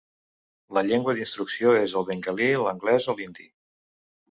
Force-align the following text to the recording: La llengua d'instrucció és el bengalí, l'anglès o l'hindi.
La 0.77 0.81
llengua 0.87 1.15
d'instrucció 1.19 1.75
és 1.83 1.95
el 2.03 2.09
bengalí, 2.09 2.49
l'anglès 2.65 3.11
o 3.15 3.19
l'hindi. 3.23 3.49